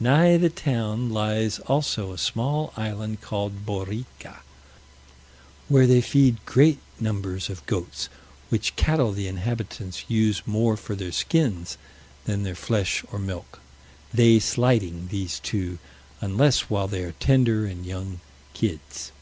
[0.00, 4.38] Nigh the town lies also a small island called Borrica,
[5.68, 8.08] where they feed great numbers of goats,
[8.48, 11.76] which cattle the inhabitants use more for their skins
[12.24, 13.60] than their flesh or milk;
[14.10, 15.78] they slighting these two,
[16.22, 18.20] unless while they are tender and young
[18.54, 19.12] kids.